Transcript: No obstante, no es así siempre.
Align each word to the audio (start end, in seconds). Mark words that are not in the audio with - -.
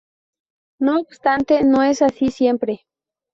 No 0.79 0.99
obstante, 0.99 1.63
no 1.63 1.83
es 1.83 2.01
así 2.01 2.31
siempre. 2.31 2.87